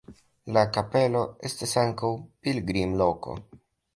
La 0.55 0.61
kapelo 0.77 1.19
estas 1.51 1.75
ankaŭ 1.83 2.11
pilgrimloko. 2.47 3.37